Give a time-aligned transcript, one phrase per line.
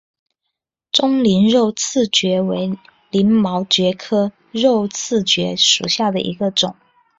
[0.91, 2.75] 棕鳞肉刺蕨为
[3.11, 6.75] 鳞毛蕨科肉刺蕨属下的一个种。